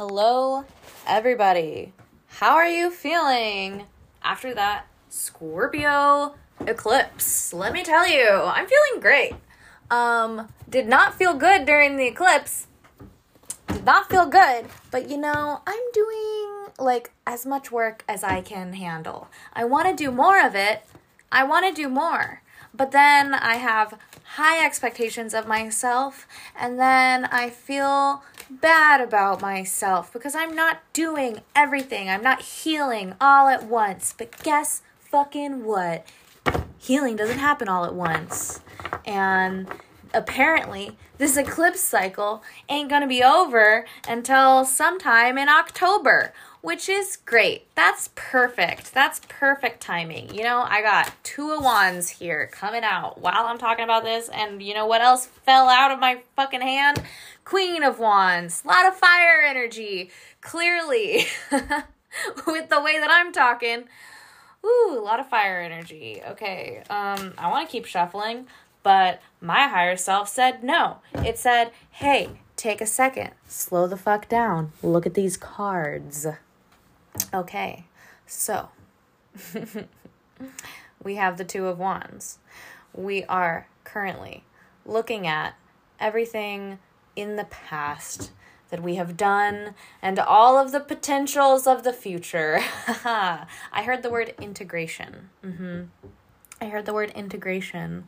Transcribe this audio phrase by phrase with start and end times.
[0.00, 0.64] Hello,
[1.06, 1.92] everybody.
[2.26, 3.84] How are you feeling
[4.22, 7.52] after that Scorpio eclipse?
[7.52, 9.34] Let me tell you, I'm feeling great.
[9.90, 12.66] Um, did not feel good during the eclipse.
[13.68, 18.40] Did not feel good, but you know, I'm doing like as much work as I
[18.40, 19.28] can handle.
[19.52, 20.82] I want to do more of it.
[21.30, 22.39] I want to do more.
[22.74, 23.98] But then I have
[24.34, 26.26] high expectations of myself,
[26.56, 32.08] and then I feel bad about myself because I'm not doing everything.
[32.08, 34.14] I'm not healing all at once.
[34.16, 36.06] But guess fucking what?
[36.78, 38.60] Healing doesn't happen all at once.
[39.04, 39.68] And
[40.14, 47.66] apparently, this eclipse cycle ain't gonna be over until sometime in October which is great.
[47.74, 48.92] That's perfect.
[48.92, 50.34] That's perfect timing.
[50.34, 54.28] You know, I got two of wands here coming out while I'm talking about this,
[54.28, 57.02] and you know what else fell out of my fucking hand?
[57.44, 58.62] Queen of Wands.
[58.64, 60.10] A lot of fire energy,
[60.40, 61.26] clearly,
[62.46, 63.84] with the way that I'm talking.
[64.64, 66.20] Ooh, a lot of fire energy.
[66.28, 68.46] Okay, um, I want to keep shuffling,
[68.82, 70.98] but my higher self said no.
[71.14, 76.26] It said, hey, take a second, slow the fuck down, look at these cards.
[77.32, 77.84] Okay,
[78.26, 78.68] so
[81.02, 82.38] we have the Two of Wands.
[82.92, 84.44] We are currently
[84.84, 85.54] looking at
[85.98, 86.78] everything
[87.16, 88.30] in the past
[88.70, 92.60] that we have done and all of the potentials of the future.
[93.04, 95.30] I heard the word integration.
[95.44, 95.82] Mm-hmm.
[96.60, 98.04] I heard the word integration.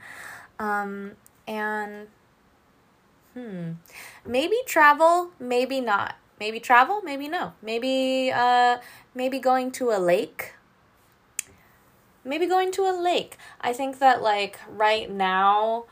[0.59, 1.12] Um,
[1.47, 2.06] and
[3.34, 3.72] hmm,
[4.27, 6.16] maybe travel, maybe not.
[6.43, 7.53] Maybe travel, maybe no.
[7.62, 8.79] Maybe uh
[9.15, 10.55] maybe going to a lake.
[12.25, 13.37] Maybe going to a lake.
[13.61, 15.84] I think that like right now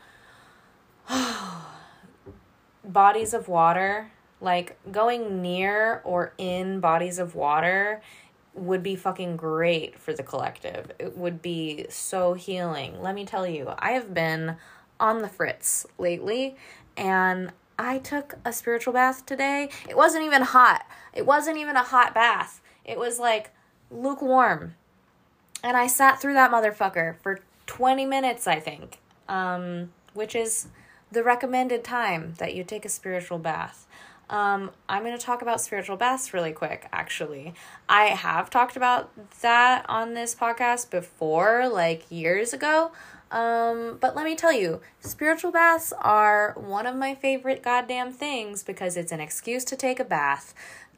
[2.83, 8.01] bodies of water, like going near or in bodies of water
[8.53, 10.91] would be fucking great for the collective.
[10.99, 13.01] It would be so healing.
[13.01, 14.57] Let me tell you, I have been
[14.99, 16.57] on the fritz lately
[16.97, 19.69] and I took a spiritual bath today.
[19.89, 20.85] It wasn't even hot.
[21.13, 22.61] It wasn't even a hot bath.
[22.85, 23.51] It was like
[23.89, 24.75] lukewarm.
[25.63, 30.67] And I sat through that motherfucker for 20 minutes, I think, um, which is
[31.11, 33.87] the recommended time that you take a spiritual bath.
[34.29, 37.53] Um, I'm going to talk about spiritual baths really quick, actually.
[37.89, 39.11] I have talked about
[39.41, 42.91] that on this podcast before, like years ago.
[43.31, 48.61] Um, but let me tell you, spiritual baths are one of my favorite goddamn things
[48.61, 50.53] because it's an excuse to take a bath.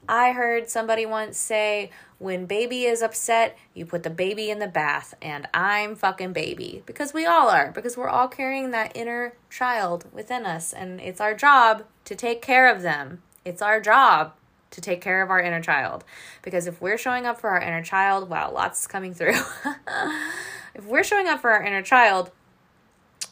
[0.09, 4.67] I heard somebody once say, when baby is upset, you put the baby in the
[4.67, 6.83] bath, and I'm fucking baby.
[6.85, 11.21] Because we all are, because we're all carrying that inner child within us, and it's
[11.21, 13.21] our job to take care of them.
[13.45, 14.33] It's our job
[14.71, 16.03] to take care of our inner child.
[16.41, 19.39] Because if we're showing up for our inner child, wow, lots coming through.
[20.73, 22.31] if we're showing up for our inner child,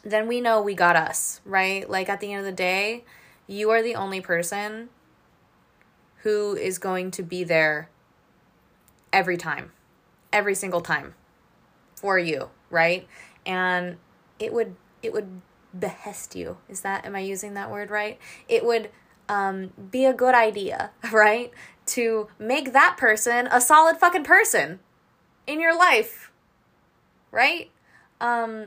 [0.04, 1.88] then we know we got us, right?
[1.88, 3.04] Like at the end of the day,
[3.46, 4.88] you are the only person
[6.18, 7.88] who is going to be there
[9.12, 9.72] every time,
[10.32, 11.14] every single time
[11.94, 13.06] for you, right?
[13.44, 13.98] And
[14.38, 15.40] it would it would
[15.78, 16.58] behest you.
[16.68, 18.18] Is that am I using that word right?
[18.48, 18.90] It would
[19.28, 21.50] um, be a good idea, right?
[21.86, 24.80] To make that person a solid fucking person
[25.46, 26.31] in your life
[27.32, 27.70] right?
[28.20, 28.66] Um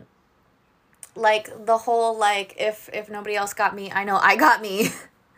[1.15, 4.89] like the whole like if if nobody else got me, I know I got me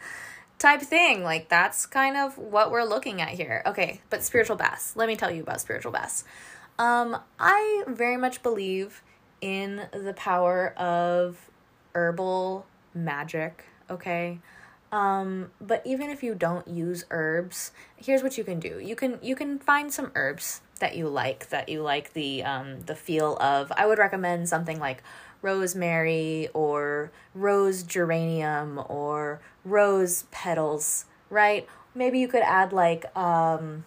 [0.60, 1.24] type thing.
[1.24, 3.62] Like that's kind of what we're looking at here.
[3.68, 4.96] Okay, but spiritual baths.
[4.96, 6.24] Let me tell you about spiritual baths.
[6.80, 9.04] Um I very much believe
[9.40, 11.52] in the power of
[11.94, 14.40] herbal magic, okay?
[14.92, 18.80] Um, but even if you don't use herbs, here's what you can do.
[18.80, 22.82] You can you can find some herbs that you like, that you like the um
[22.82, 23.72] the feel of.
[23.76, 25.04] I would recommend something like
[25.42, 31.68] rosemary or rose geranium or rose petals, right?
[31.94, 33.86] Maybe you could add like um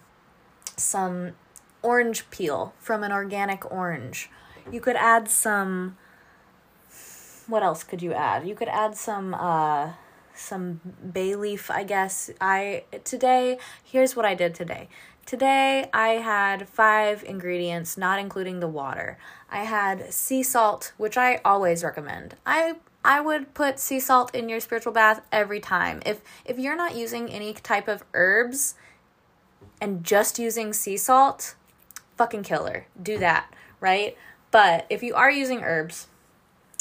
[0.77, 1.33] some
[1.81, 4.29] orange peel from an organic orange.
[4.71, 5.97] You could add some
[7.47, 8.47] what else could you add?
[8.47, 9.93] You could add some uh
[10.33, 10.79] some
[11.13, 12.29] bay leaf, I guess.
[12.39, 14.87] I today, here's what I did today.
[15.25, 19.17] Today I had five ingredients, not including the water.
[19.49, 22.35] I had sea salt, which I always recommend.
[22.45, 26.01] I I would put sea salt in your spiritual bath every time.
[26.05, 28.75] If if you're not using any type of herbs
[29.79, 31.55] and just using sea salt,
[32.17, 32.85] fucking killer.
[33.01, 34.17] Do that, right?
[34.51, 36.07] But if you are using herbs,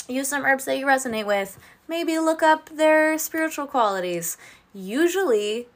[0.09, 1.59] use some herbs that you resonate with.
[1.89, 4.37] Maybe look up their spiritual qualities.
[4.75, 5.69] Usually,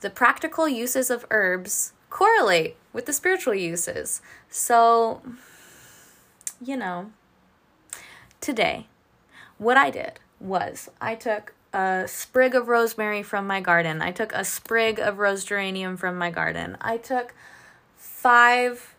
[0.00, 4.20] the practical uses of herbs correlate with the spiritual uses.
[4.50, 5.22] So,
[6.60, 7.12] you know,
[8.40, 8.88] today,
[9.58, 14.02] what I did was I took a sprig of rosemary from my garden.
[14.02, 16.76] I took a sprig of rose geranium from my garden.
[16.80, 17.32] I took
[17.96, 18.94] five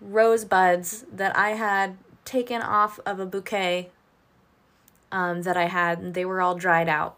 [0.00, 3.90] rose buds that I had taken off of a bouquet
[5.10, 6.14] um, that I had.
[6.14, 7.16] They were all dried out.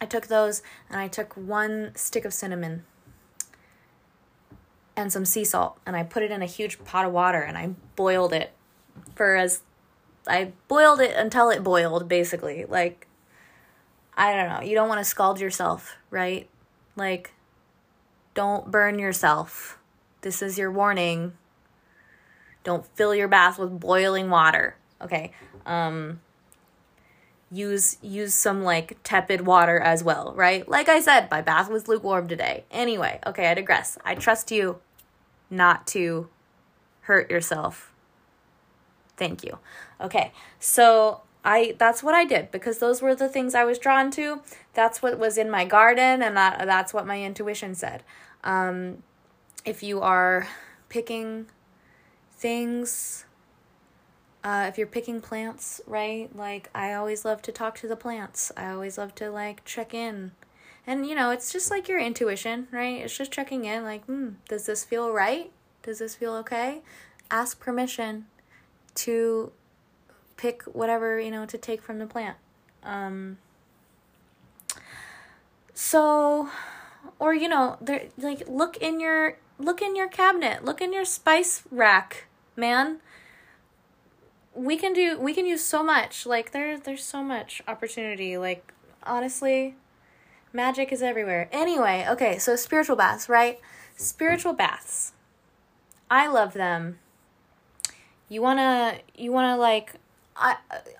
[0.00, 2.84] I took those and I took one stick of cinnamon
[4.96, 7.58] and some sea salt and I put it in a huge pot of water and
[7.58, 8.52] I boiled it
[9.14, 9.62] for as
[10.26, 12.64] I boiled it until it boiled basically.
[12.64, 13.06] Like
[14.16, 14.66] I don't know.
[14.66, 16.48] You don't want to scald yourself, right?
[16.96, 17.32] Like
[18.34, 19.78] don't burn yourself.
[20.20, 21.32] This is your warning.
[22.62, 24.76] Don't fill your bath with boiling water.
[25.02, 25.32] Okay.
[25.66, 26.20] Um
[27.50, 30.68] use use some like tepid water as well, right?
[30.68, 32.64] Like I said, my bath was lukewarm today.
[32.70, 33.98] Anyway, okay, I digress.
[34.04, 34.80] I trust you
[35.54, 36.28] not to
[37.02, 37.92] hurt yourself.
[39.16, 39.58] Thank you.
[40.00, 40.32] Okay.
[40.58, 44.40] So I that's what I did because those were the things I was drawn to.
[44.72, 48.02] That's what was in my garden and that that's what my intuition said.
[48.42, 49.02] Um
[49.64, 50.48] if you are
[50.88, 51.46] picking
[52.32, 53.24] things
[54.44, 56.28] uh, if you're picking plants, right?
[56.36, 58.52] Like, I always love to talk to the plants.
[58.58, 60.32] I always love to, like, check in.
[60.86, 63.02] And, you know, it's just like your intuition, right?
[63.02, 65.50] It's just checking in, like, hmm, does this feel right?
[65.82, 66.82] Does this feel okay?
[67.30, 68.26] Ask permission
[68.96, 69.52] to
[70.36, 72.36] pick whatever, you know, to take from the plant.
[72.82, 73.38] Um,
[75.72, 76.50] so,
[77.18, 81.06] or, you know, there, like, look in your, look in your cabinet, look in your
[81.06, 82.26] spice rack,
[82.56, 83.00] man
[84.54, 88.72] we can do we can use so much like there there's so much opportunity like
[89.02, 89.74] honestly
[90.54, 91.48] magic is everywhere.
[91.52, 93.60] Anyway okay so spiritual baths right?
[93.96, 95.12] Spiritual baths.
[96.10, 96.98] I love them.
[98.28, 99.94] You want to you want to like
[100.36, 100.56] i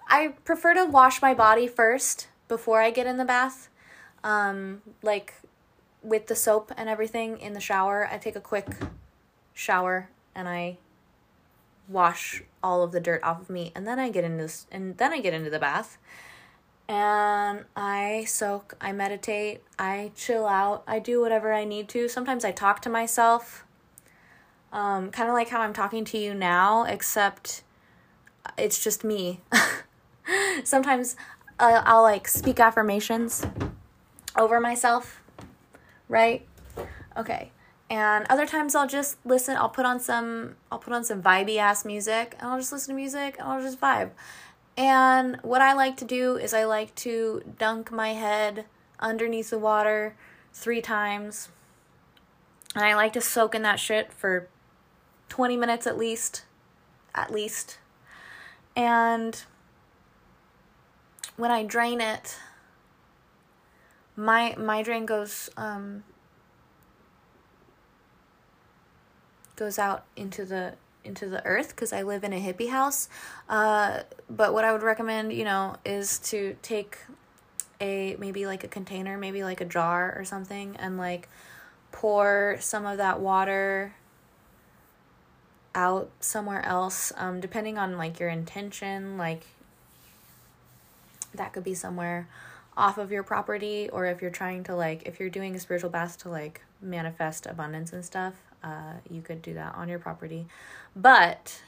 [0.08, 3.68] i prefer to wash my body first before i get in the bath.
[4.22, 5.34] Um like
[6.02, 8.68] with the soap and everything in the shower i take a quick
[9.54, 10.76] shower and i
[11.88, 15.12] wash all of the dirt off of me and then I get into and then
[15.12, 15.98] I get into the bath
[16.88, 22.08] and I soak, I meditate, I chill out, I do whatever I need to.
[22.08, 23.64] Sometimes I talk to myself.
[24.72, 27.62] Um, kind of like how I'm talking to you now, except
[28.58, 29.40] it's just me.
[30.64, 31.16] Sometimes
[31.58, 33.46] uh, I'll like speak affirmations
[34.36, 35.22] over myself,
[36.08, 36.46] right?
[37.16, 37.52] Okay
[37.90, 39.56] and other times I'll just listen.
[39.56, 40.56] I'll put on some.
[40.72, 43.60] I'll put on some vibey ass music, and I'll just listen to music, and I'll
[43.60, 44.10] just vibe.
[44.76, 48.64] And what I like to do is I like to dunk my head
[48.98, 50.16] underneath the water
[50.52, 51.48] three times,
[52.74, 54.48] and I like to soak in that shit for
[55.28, 56.44] twenty minutes at least,
[57.14, 57.78] at least.
[58.74, 59.40] And
[61.36, 62.38] when I drain it,
[64.16, 66.02] my my drain goes um
[69.54, 70.74] goes out into the
[71.04, 73.08] into the earth because I live in a hippie house.
[73.48, 76.98] Uh, but what I would recommend, you know, is to take
[77.80, 81.28] a maybe like a container, maybe like a jar or something, and like
[81.92, 83.94] pour some of that water
[85.74, 89.18] out somewhere else, um, depending on like your intention.
[89.18, 89.46] Like
[91.34, 92.28] that could be somewhere
[92.76, 95.90] off of your property, or if you're trying to like, if you're doing a spiritual
[95.90, 98.34] bath to like manifest abundance and stuff,
[98.64, 100.46] uh, you could do that on your property.
[100.96, 101.60] But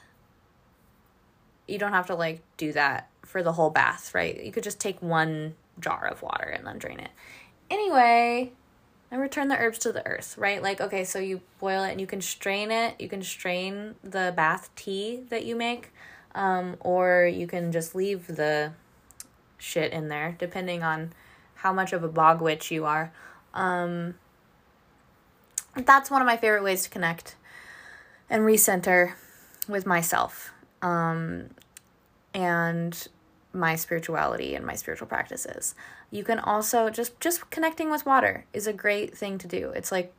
[1.67, 4.43] you don't have to like do that for the whole bath, right?
[4.43, 7.11] You could just take one jar of water and then drain it.
[7.69, 8.51] Anyway,
[9.11, 10.61] and return the herbs to the earth, right?
[10.61, 12.99] Like, okay, so you boil it and you can strain it.
[12.99, 15.93] You can strain the bath tea that you make,
[16.35, 18.71] um, or you can just leave the
[19.57, 21.13] shit in there, depending on
[21.55, 23.11] how much of a bog witch you are.
[23.53, 24.15] Um,
[25.85, 27.35] that's one of my favorite ways to connect
[28.29, 29.13] and recenter
[29.67, 31.49] with myself um,
[32.33, 33.07] and
[33.53, 35.75] my spirituality and my spiritual practices.
[36.11, 39.71] You can also just just connecting with water is a great thing to do.
[39.71, 40.13] It's like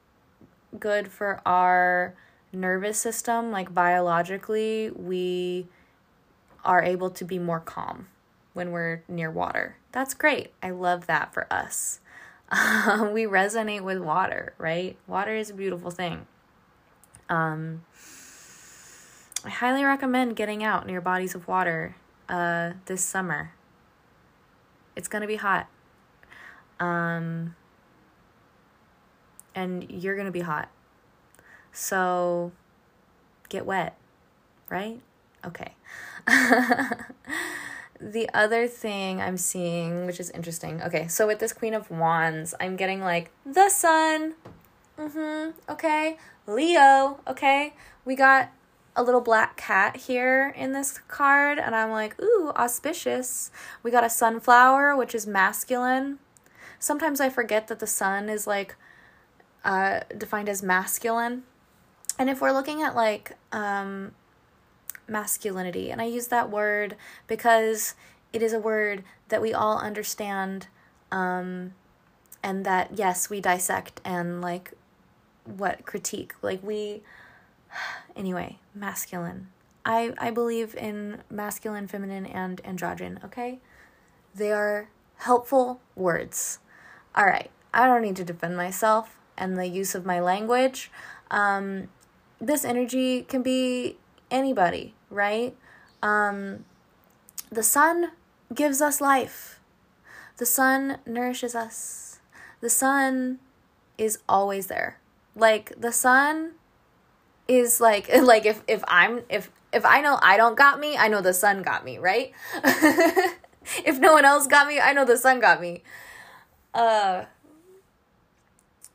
[0.78, 2.14] good for our
[2.52, 5.66] nervous system, like biologically, we
[6.64, 8.08] are able to be more calm
[8.52, 9.76] when we're near water.
[9.92, 10.52] That's great.
[10.62, 12.00] I love that for us.
[12.50, 14.96] We resonate with water, right?
[15.06, 16.26] Water is a beautiful thing.
[17.28, 17.84] Um,
[19.44, 21.96] I highly recommend getting out near bodies of water
[22.28, 23.52] uh, this summer.
[24.96, 25.68] It's going to be hot.
[26.80, 27.54] Um,
[29.54, 30.70] and you're going to be hot.
[31.72, 32.52] So
[33.48, 33.96] get wet,
[34.70, 35.00] right?
[35.44, 35.74] Okay.
[38.00, 40.82] the other thing I'm seeing, which is interesting.
[40.82, 44.34] Okay, so with this Queen of Wands, I'm getting like the sun.
[44.98, 45.50] Mm-hmm.
[45.70, 46.16] Okay.
[46.46, 47.20] Leo.
[47.26, 47.74] Okay.
[48.04, 48.50] We got
[48.96, 53.50] a little black cat here in this card, and I'm like, ooh, auspicious.
[53.82, 56.18] We got a sunflower, which is masculine.
[56.80, 58.74] Sometimes I forget that the sun is like
[59.64, 61.44] uh, defined as masculine.
[62.18, 64.12] And if we're looking at like um,
[65.08, 66.96] masculinity, and I use that word
[67.26, 67.94] because
[68.32, 70.68] it is a word that we all understand,
[71.10, 71.74] um,
[72.42, 74.74] and that yes, we dissect and like
[75.44, 76.34] what critique.
[76.42, 77.02] Like we,
[78.16, 79.48] anyway, masculine.
[79.84, 83.24] I I believe in masculine, feminine, and androgyne.
[83.24, 83.60] Okay,
[84.34, 86.58] they are helpful words.
[87.14, 90.90] All right, I don't need to defend myself and the use of my language.
[91.30, 91.88] Um,
[92.40, 93.96] this energy can be
[94.30, 95.56] anybody, right?
[96.02, 96.64] Um,
[97.50, 98.12] the sun
[98.54, 99.60] gives us life.
[100.36, 102.20] The sun nourishes us.
[102.60, 103.38] The sun
[103.96, 104.98] is always there.
[105.34, 106.52] Like the sun
[107.46, 111.08] is like like if if I'm if if I know I don't got me, I
[111.08, 112.32] know the sun got me, right?
[113.84, 115.82] if no one else got me, I know the sun got me.
[116.74, 117.24] Uh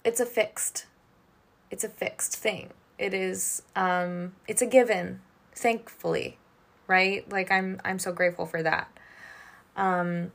[0.04, 0.86] it's a fixed
[1.72, 2.70] it's a fixed thing.
[2.98, 5.22] It is um it's a given,
[5.56, 6.38] thankfully,
[6.88, 7.30] right?
[7.32, 8.88] Like I'm I'm so grateful for that.
[9.76, 10.32] Um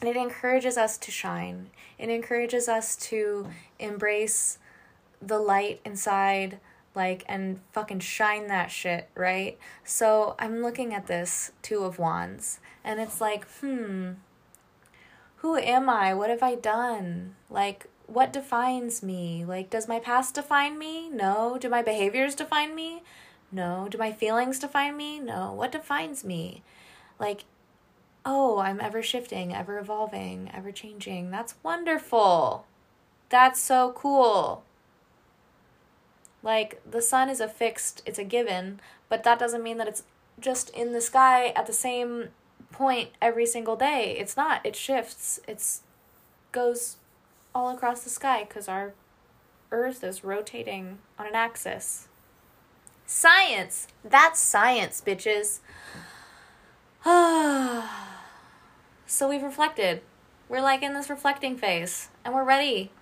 [0.00, 1.70] and it encourages us to shine.
[1.98, 3.48] It encourages us to
[3.78, 4.58] embrace
[5.20, 6.60] the light inside
[6.94, 9.58] like and fucking shine that shit, right?
[9.84, 14.12] So I'm looking at this two of wands and it's like, hmm,
[15.36, 16.14] who am I?
[16.14, 17.34] What have I done?
[17.50, 19.44] Like what defines me?
[19.44, 21.10] Like, does my past define me?
[21.10, 21.58] No.
[21.60, 23.02] Do my behaviors define me?
[23.50, 23.88] No.
[23.90, 25.18] Do my feelings define me?
[25.18, 25.52] No.
[25.52, 26.62] What defines me?
[27.18, 27.44] Like,
[28.24, 31.30] oh, I'm ever shifting, ever evolving, ever changing.
[31.30, 32.66] That's wonderful.
[33.28, 34.62] That's so cool.
[36.42, 40.04] Like, the sun is a fixed, it's a given, but that doesn't mean that it's
[40.38, 42.28] just in the sky at the same
[42.70, 44.16] point every single day.
[44.18, 44.64] It's not.
[44.64, 45.40] It shifts.
[45.48, 45.82] It's
[46.52, 46.96] goes
[47.54, 48.94] all across the sky because our
[49.70, 52.07] Earth is rotating on an axis.
[53.10, 53.88] Science!
[54.04, 55.60] That's science, bitches.
[59.06, 60.02] so we've reflected.
[60.46, 62.92] We're like in this reflecting phase, and we're ready.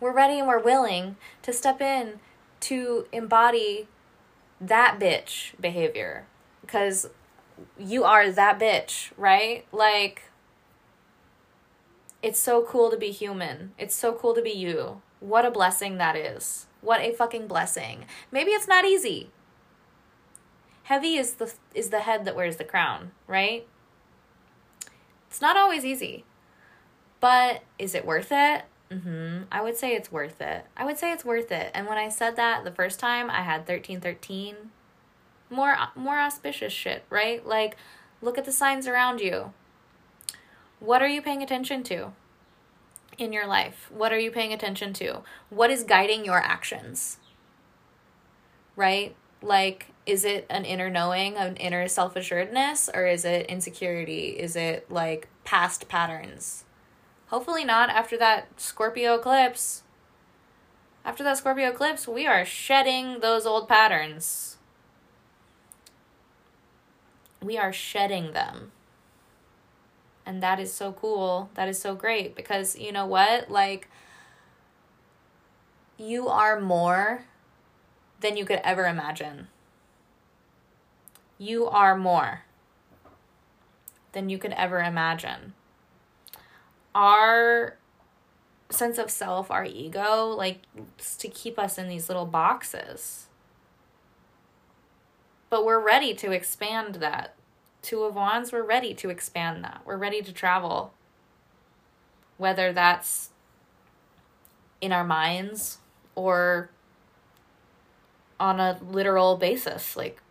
[0.00, 2.20] We're ready and we're willing to step in
[2.60, 3.88] to embody
[4.58, 6.24] that bitch behavior.
[6.62, 7.10] Because
[7.78, 9.66] you are that bitch, right?
[9.70, 10.30] Like,
[12.22, 13.72] it's so cool to be human.
[13.76, 15.02] It's so cool to be you.
[15.20, 16.68] What a blessing that is.
[16.80, 18.06] What a fucking blessing.
[18.30, 19.28] Maybe it's not easy.
[20.84, 23.66] Heavy is the is the head that wears the crown, right?
[25.28, 26.24] It's not always easy.
[27.20, 28.64] But is it worth it?
[28.90, 29.46] Mhm.
[29.50, 30.66] I would say it's worth it.
[30.76, 31.70] I would say it's worth it.
[31.72, 34.70] And when I said that the first time, I had 1313
[35.48, 37.46] more more auspicious shit, right?
[37.46, 37.76] Like
[38.20, 39.52] look at the signs around you.
[40.80, 42.12] What are you paying attention to
[43.18, 43.90] in your life?
[43.92, 45.22] What are you paying attention to?
[45.48, 47.18] What is guiding your actions?
[48.74, 49.14] Right?
[49.40, 54.30] Like, is it an inner knowing, an inner self assuredness, or is it insecurity?
[54.30, 56.64] Is it like past patterns?
[57.28, 59.82] Hopefully, not after that Scorpio eclipse.
[61.04, 64.56] After that Scorpio eclipse, we are shedding those old patterns.
[67.40, 68.72] We are shedding them.
[70.24, 71.50] And that is so cool.
[71.54, 73.50] That is so great because you know what?
[73.50, 73.88] Like,
[75.98, 77.24] you are more
[78.20, 79.48] than you could ever imagine.
[81.38, 82.42] You are more
[84.12, 85.54] than you could ever imagine.
[86.94, 87.78] Our
[88.70, 90.60] sense of self, our ego, like
[91.18, 93.26] to keep us in these little boxes.
[95.50, 97.34] But we're ready to expand that
[97.82, 99.82] Two of Wands, we're ready to expand that.
[99.84, 100.94] We're ready to travel.
[102.38, 103.30] Whether that's
[104.80, 105.78] in our minds
[106.14, 106.70] or
[108.38, 110.21] on a literal basis, like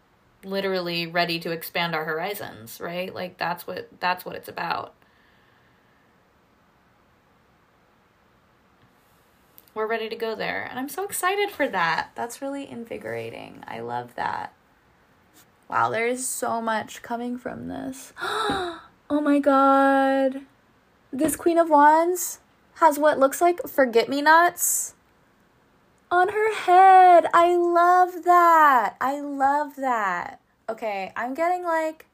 [0.43, 3.13] literally ready to expand our horizons, right?
[3.13, 4.93] Like that's what that's what it's about.
[9.73, 12.09] We're ready to go there, and I'm so excited for that.
[12.13, 13.63] That's really invigorating.
[13.67, 14.53] I love that.
[15.69, 18.11] Wow, there is so much coming from this.
[18.21, 20.41] oh my god.
[21.13, 22.39] This Queen of Wands
[22.75, 24.95] has what looks like forget me nots
[26.11, 27.25] on her head.
[27.33, 28.97] I love that.
[28.99, 30.41] I love that.
[30.69, 32.05] Okay, I'm getting like,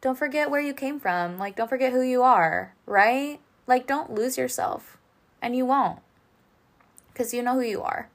[0.00, 1.38] don't forget where you came from.
[1.38, 3.40] Like, don't forget who you are, right?
[3.66, 4.98] Like, don't lose yourself.
[5.40, 6.00] And you won't.
[7.12, 8.08] Because you know who you are.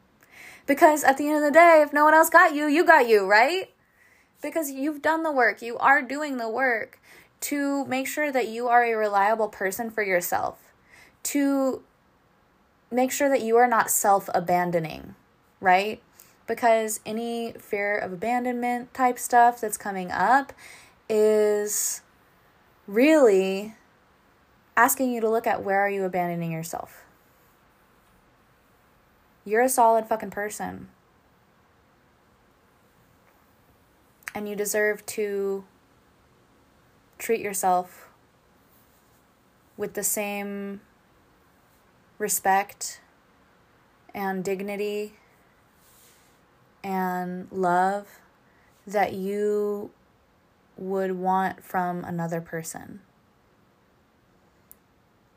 [0.67, 3.07] Because at the end of the day, if no one else got you, you got
[3.07, 3.71] you, right?
[4.41, 5.61] Because you've done the work.
[5.61, 6.99] You are doing the work
[7.41, 10.73] to make sure that you are a reliable person for yourself.
[11.23, 11.83] To
[12.91, 15.15] make sure that you are not self abandoning,
[15.61, 16.01] right?
[16.47, 20.51] Because any fear of abandonment type stuff that's coming up
[21.07, 22.01] is
[22.87, 23.75] really
[24.75, 27.03] asking you to look at where are you abandoning yourself.
[29.45, 30.89] You're a solid fucking person.
[34.33, 35.65] And you deserve to
[37.17, 38.09] treat yourself
[39.77, 40.81] with the same
[42.17, 43.01] respect
[44.13, 45.13] and dignity
[46.83, 48.07] and love
[48.87, 49.91] that you
[50.77, 53.01] would want from another person.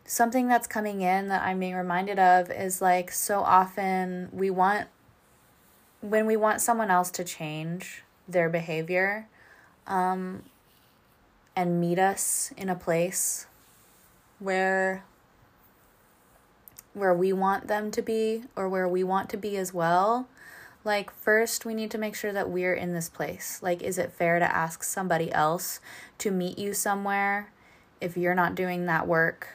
[0.06, 4.88] Something that's coming in that I'm being reminded of is like so often we want,
[6.00, 9.28] when we want someone else to change their behavior
[9.86, 10.42] um,
[11.56, 13.46] and meet us in a place
[14.38, 15.04] where
[16.94, 20.28] where we want them to be or where we want to be as well,
[20.84, 23.60] like first we need to make sure that we're in this place.
[23.62, 25.80] Like is it fair to ask somebody else
[26.18, 27.52] to meet you somewhere
[28.00, 29.48] if you're not doing that work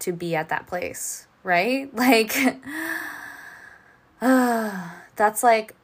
[0.00, 1.90] to be at that place, right?
[1.94, 2.36] Like
[4.20, 5.74] uh, that's like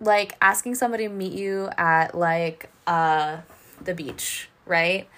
[0.00, 3.38] like asking somebody to meet you at like uh
[3.82, 5.08] the beach, right?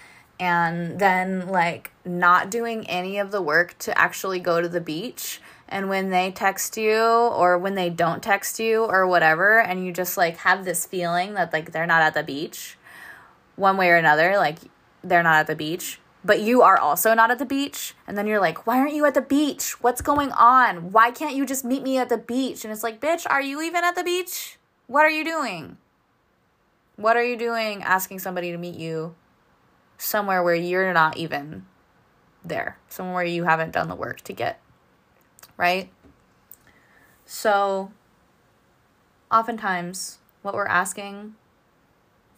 [0.40, 5.40] and then like not doing any of the work to actually go to the beach
[5.70, 9.92] and when they text you or when they don't text you or whatever and you
[9.92, 12.76] just like have this feeling that like they're not at the beach
[13.56, 14.58] one way or another like
[15.02, 18.26] they're not at the beach but you are also not at the beach and then
[18.26, 19.80] you're like why aren't you at the beach?
[19.80, 20.92] What's going on?
[20.92, 22.64] Why can't you just meet me at the beach?
[22.64, 24.58] And it's like bitch are you even at the beach?
[24.86, 25.78] What are you doing?
[26.96, 29.14] What are you doing asking somebody to meet you
[29.96, 31.64] somewhere where you're not even
[32.44, 34.60] there, somewhere you haven't done the work to get,
[35.60, 35.90] right?
[37.26, 37.92] So,
[39.30, 41.34] oftentimes, what we're asking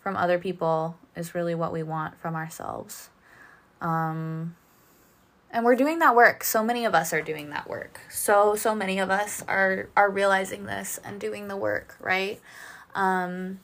[0.00, 3.10] from other people is really what we want from ourselves.
[3.80, 4.56] Um,
[5.52, 6.42] and we're doing that work.
[6.42, 8.00] So many of us are doing that work.
[8.10, 12.40] So so many of us are are realizing this and doing the work, right?
[12.96, 13.60] Um,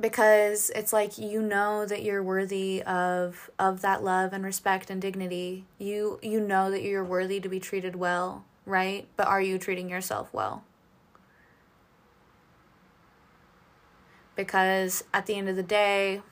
[0.00, 5.00] because it's like you know that you're worthy of of that love and respect and
[5.00, 5.66] dignity.
[5.78, 9.06] You you know that you're worthy to be treated well right?
[9.16, 10.64] But are you treating yourself well?
[14.36, 16.22] Because at the end of the day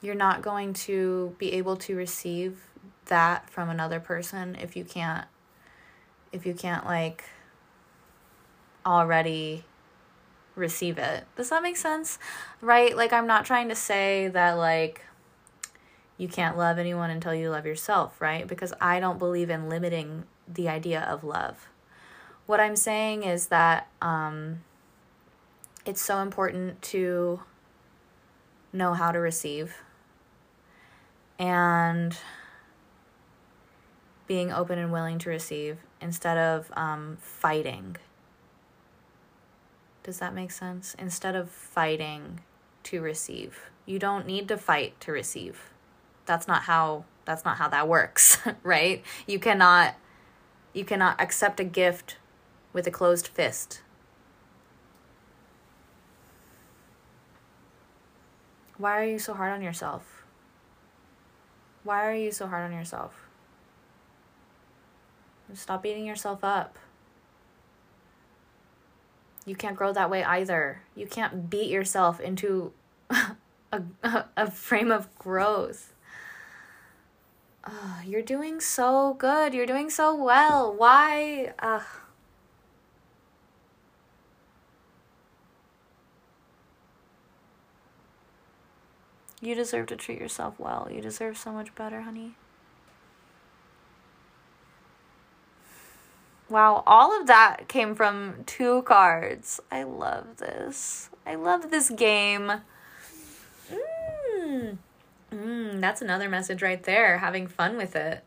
[0.00, 2.62] you're not going to be able to receive
[3.06, 5.26] that from another person if you can't
[6.32, 7.24] if you can't like
[8.86, 9.64] already
[10.54, 11.24] receive it.
[11.36, 12.18] Does that make sense?
[12.60, 12.96] Right?
[12.96, 15.04] Like, I'm not trying to say that, like,
[16.16, 18.46] you can't love anyone until you love yourself, right?
[18.46, 21.68] Because I don't believe in limiting the idea of love.
[22.46, 24.60] What I'm saying is that um,
[25.86, 27.40] it's so important to
[28.72, 29.76] know how to receive
[31.38, 32.16] and
[34.26, 37.96] being open and willing to receive instead of um, fighting
[40.02, 40.94] does that make sense?
[40.98, 42.40] Instead of fighting
[42.84, 43.70] to receive.
[43.86, 45.70] You don't need to fight to receive.
[46.26, 49.04] That's not how that's not how that works, right?
[49.26, 49.94] You cannot
[50.72, 52.16] you cannot accept a gift
[52.72, 53.82] with a closed fist.
[58.78, 60.24] Why are you so hard on yourself?
[61.84, 63.28] Why are you so hard on yourself?
[65.52, 66.78] Stop beating yourself up.
[69.50, 70.82] You can't grow that way either.
[70.94, 72.72] You can't beat yourself into
[73.72, 73.82] a,
[74.36, 75.92] a, frame of growth.
[77.64, 79.52] Uh, you're doing so good.
[79.52, 80.72] You're doing so well.
[80.72, 81.52] Why?
[81.58, 81.80] Uh,
[89.40, 90.86] you deserve to treat yourself well.
[90.88, 92.36] You deserve so much better, honey.
[96.50, 99.60] Wow, all of that came from two cards.
[99.70, 101.08] I love this.
[101.24, 102.52] I love this game.
[103.72, 104.76] Mmm.
[105.32, 107.18] Mmm, that's another message right there.
[107.18, 108.24] Having fun with it.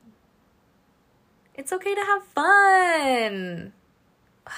[1.56, 3.74] It's okay to have fun.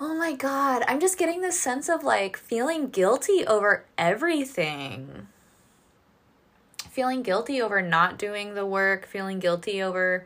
[0.00, 5.26] Oh my god, I'm just getting this sense of like feeling guilty over everything.
[6.88, 10.24] Feeling guilty over not doing the work, feeling guilty over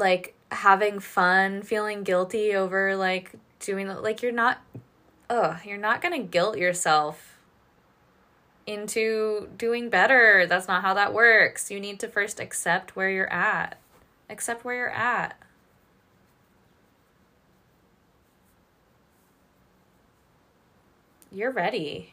[0.00, 4.60] like having fun, feeling guilty over like doing like you're not
[5.28, 7.38] ugh, you're not going to guilt yourself
[8.66, 10.46] into doing better.
[10.48, 11.70] That's not how that works.
[11.70, 13.78] You need to first accept where you're at.
[14.28, 15.36] Accept where you're at.
[21.30, 22.12] you're ready.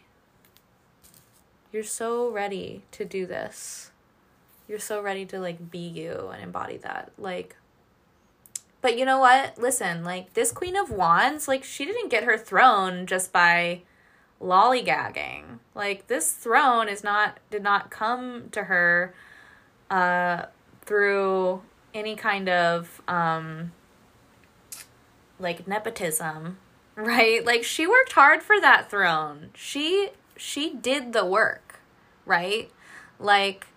[1.71, 3.91] You're so ready to do this.
[4.67, 7.11] You're so ready to like be you and embody that.
[7.17, 7.55] Like
[8.81, 9.57] but you know what?
[9.57, 13.81] Listen, like this Queen of Wands, like she didn't get her throne just by
[14.41, 15.59] lollygagging.
[15.73, 19.13] Like this throne is not did not come to her
[19.89, 20.45] uh
[20.83, 21.61] through
[21.93, 23.71] any kind of um
[25.39, 26.57] like nepotism
[26.97, 27.45] right?
[27.45, 29.51] Like she worked hard for that throne.
[29.53, 31.79] She she did the work,
[32.25, 32.71] right?
[33.19, 33.67] Like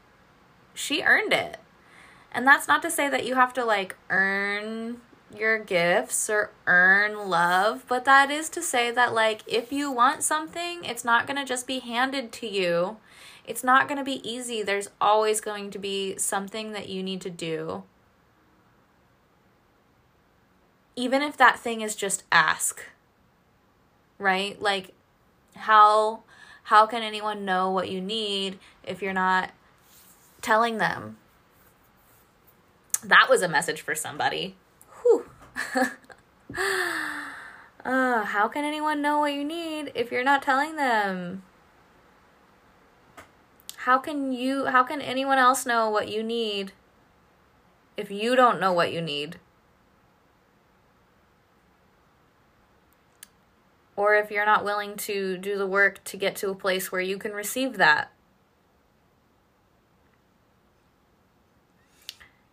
[0.73, 1.59] she earned it.
[2.33, 5.01] And that's not to say that you have to like earn
[5.37, 10.23] your gifts or earn love, but that is to say that like if you want
[10.23, 12.97] something, it's not going to just be handed to you.
[13.47, 14.63] It's not going to be easy.
[14.63, 17.85] There's always going to be something that you need to do.
[20.95, 22.85] Even if that thing is just ask
[24.21, 24.61] right?
[24.63, 24.93] Like
[25.57, 26.21] how
[26.65, 29.51] how can anyone know what you need if you're not
[30.41, 31.17] telling them?
[33.05, 34.57] That was a message for somebody.
[35.03, 35.27] Whew.
[37.85, 41.43] uh, how can anyone know what you need if you're not telling them?
[43.77, 46.73] How can you how can anyone else know what you need
[47.97, 49.39] if you don't know what you need?
[54.01, 57.03] or if you're not willing to do the work to get to a place where
[57.03, 58.11] you can receive that.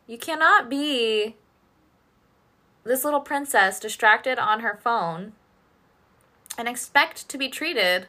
[0.08, 1.36] You cannot be
[2.84, 5.34] this little princess distracted on her phone
[6.58, 8.08] and expect to be treated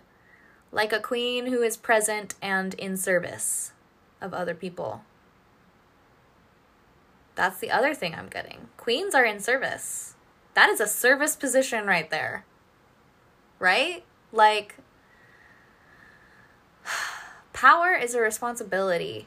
[0.70, 3.72] like a queen who is present and in service
[4.20, 5.02] of other people.
[7.34, 8.68] That's the other thing I'm getting.
[8.76, 10.14] Queens are in service.
[10.54, 12.44] That is a service position right there
[13.58, 14.04] right?
[14.32, 14.76] Like,
[17.52, 19.26] power is a responsibility.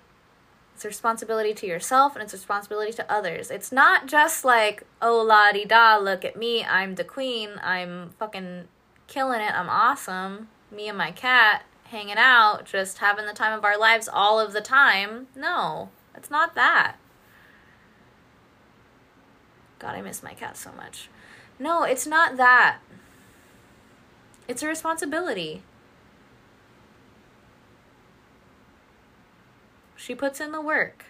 [0.81, 3.51] It's responsibility to yourself and it's responsibility to others.
[3.51, 8.15] It's not just like, oh la di da, look at me, I'm the queen, I'm
[8.17, 8.67] fucking
[9.05, 10.47] killing it, I'm awesome.
[10.71, 14.53] Me and my cat hanging out, just having the time of our lives all of
[14.53, 15.27] the time.
[15.35, 16.95] No, it's not that.
[19.77, 21.09] God, I miss my cat so much.
[21.59, 22.79] No, it's not that.
[24.47, 25.61] It's a responsibility.
[30.01, 31.05] She puts in the work.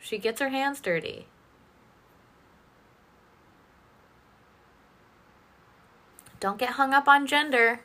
[0.00, 1.26] She gets her hands dirty.
[6.40, 7.80] Don't get hung up on gender.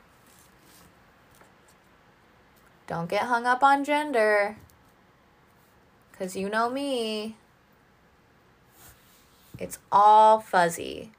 [2.88, 4.56] Don't get hung up on gender.
[6.12, 7.36] Because you know me.
[9.60, 11.12] It's all fuzzy.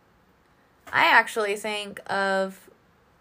[0.90, 2.67] I actually think of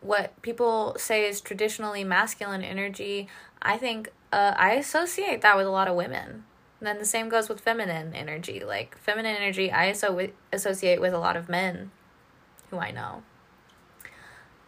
[0.01, 3.27] what people say is traditionally masculine energy,
[3.61, 6.43] I think uh, I associate that with a lot of women.
[6.79, 8.63] And then the same goes with feminine energy.
[8.63, 11.91] Like feminine energy, I also associate with a lot of men
[12.69, 13.23] who I know.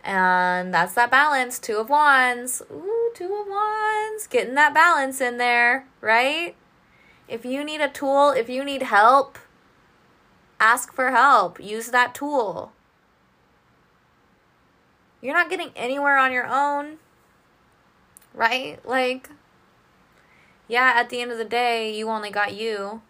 [0.04, 1.60] And that's that balance.
[1.60, 2.62] Two of Wands.
[2.72, 4.28] Ooh, Two of Wands.
[4.28, 6.56] Getting that balance in there, right?
[7.28, 9.38] If you need a tool, if you need help,
[10.60, 11.60] ask for help.
[11.60, 12.72] Use that tool.
[15.22, 16.98] You're not getting anywhere on your own,
[18.34, 18.80] right?
[18.86, 19.30] Like,
[20.68, 23.02] yeah, at the end of the day, you only got you.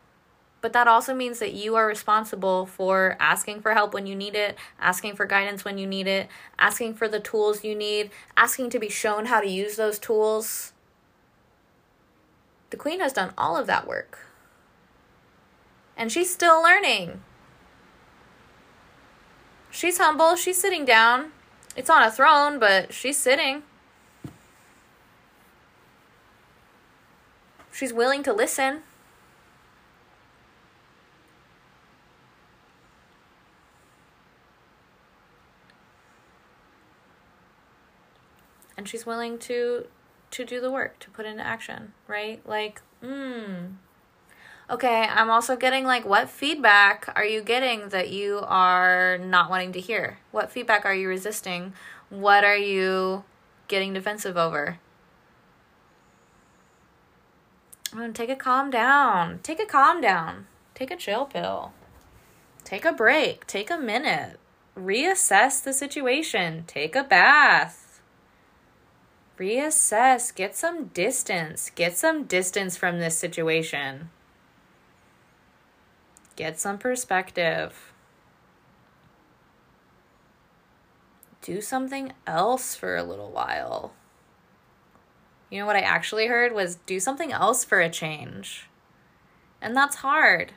[0.62, 4.36] But that also means that you are responsible for asking for help when you need
[4.36, 8.70] it, asking for guidance when you need it, asking for the tools you need, asking
[8.72, 10.74] to be shown how to use those tools.
[12.72, 14.20] The Queen has done all of that work.
[15.96, 17.22] And she's still learning.
[19.72, 21.32] She's humble, she's sitting down,
[21.80, 23.64] it's on a throne, but she's sitting.
[27.72, 28.82] She's willing to listen.
[38.76, 39.88] And she's willing to
[40.32, 42.46] to do the work, to put into action, right?
[42.46, 43.76] Like, mm,
[44.70, 49.72] Okay, I'm also getting like, what feedback are you getting that you are not wanting
[49.72, 50.20] to hear?
[50.30, 51.74] What feedback are you resisting?
[52.12, 53.24] What are you
[53.68, 54.78] getting defensive over?
[57.92, 59.40] I'm gonna take a calm down.
[59.42, 60.46] Take a calm down.
[60.76, 61.74] Take a chill pill.
[62.64, 63.48] Take a break.
[63.48, 64.40] Take a minute.
[64.78, 66.64] Reassess the situation.
[66.68, 68.02] Take a bath.
[69.40, 70.36] Reassess.
[70.36, 71.72] Get some distance.
[71.74, 74.12] Get some distance from this situation.
[76.40, 77.92] Get some perspective.
[81.42, 83.92] Do something else for a little while.
[85.50, 88.70] You know what I actually heard was do something else for a change.
[89.62, 90.54] And that's hard.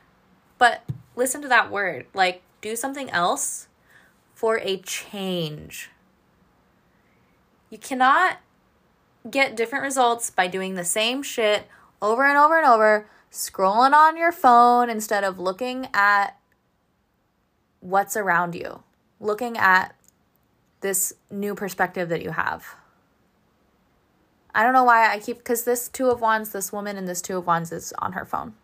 [0.57, 0.85] But
[1.17, 3.67] listen to that word like, do something else
[4.37, 5.91] for a change.
[7.71, 8.39] You cannot
[9.29, 11.67] get different results by doing the same shit
[12.01, 16.37] over and over and over, scrolling on your phone instead of looking at
[17.81, 18.83] what's around you,
[19.19, 19.97] looking at
[20.83, 22.77] this new perspective that you have.
[24.55, 27.23] I don't know why I keep because this two of wands, this woman and this
[27.23, 28.55] two of wands is on her phone.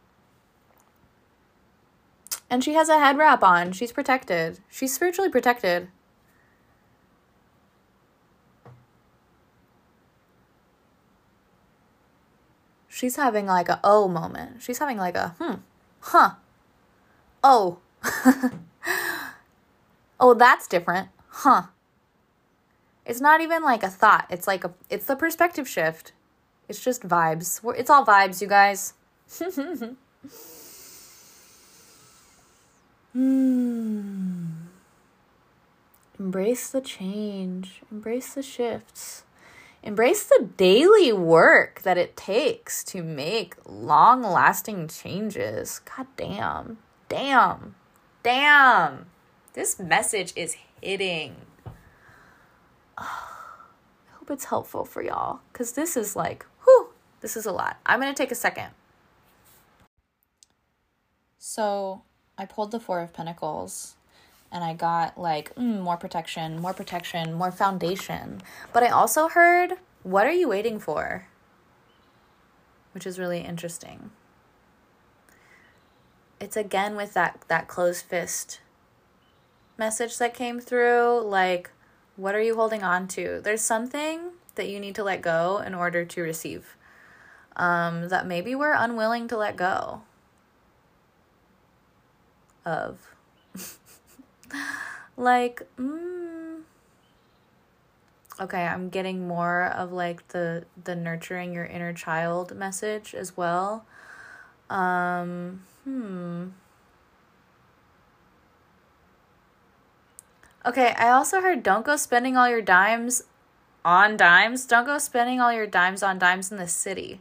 [2.50, 3.72] And she has a head wrap on.
[3.72, 4.60] She's protected.
[4.68, 5.88] She's spiritually protected.
[12.98, 14.60] She's having like a oh moment.
[14.60, 15.60] She's having like a hmm,
[16.00, 16.30] huh,
[17.44, 17.78] oh,
[20.18, 21.66] oh, that's different, huh.
[23.06, 24.26] It's not even like a thought.
[24.30, 26.10] It's like a it's the perspective shift.
[26.68, 27.60] It's just vibes.
[27.78, 28.94] It's all vibes, you guys.
[33.12, 34.46] hmm.
[36.18, 37.80] Embrace the change.
[37.92, 39.22] Embrace the shifts.
[39.82, 45.80] Embrace the daily work that it takes to make long lasting changes.
[45.96, 46.78] God damn.
[47.08, 47.76] Damn.
[48.22, 49.06] Damn.
[49.52, 51.36] This message is hitting.
[52.98, 53.06] I
[54.14, 56.88] hope it's helpful for y'all because this is like, whew,
[57.20, 57.78] this is a lot.
[57.86, 58.70] I'm going to take a second.
[61.38, 62.02] So
[62.36, 63.94] I pulled the Four of Pentacles
[64.50, 68.40] and I got like mm, more protection, more protection, more foundation.
[68.72, 71.26] But I also heard, what are you waiting for?
[72.92, 74.10] Which is really interesting.
[76.40, 78.60] It's again with that that closed fist
[79.76, 81.70] message that came through like
[82.16, 83.40] what are you holding on to?
[83.42, 86.76] There's something that you need to let go in order to receive.
[87.54, 90.02] Um, that maybe we're unwilling to let go
[92.64, 93.14] of.
[95.16, 96.60] Like, mm,
[98.40, 103.84] okay, I'm getting more of like the the nurturing your inner child message as well.
[104.70, 106.48] Um, hmm.
[110.66, 113.22] Okay, I also heard don't go spending all your dimes
[113.84, 114.66] on dimes.
[114.66, 117.20] Don't go spending all your dimes on dimes in the city.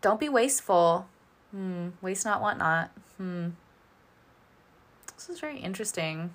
[0.00, 1.06] Don't be wasteful.
[1.50, 1.90] Hmm.
[2.02, 2.90] Waste not, want not.
[3.18, 3.48] Hmm.
[5.14, 6.32] This is very interesting.